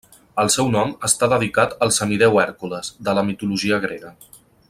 [0.43, 4.13] El seu nom està dedicat al semidéu Hèrcules, de la mitologia grega.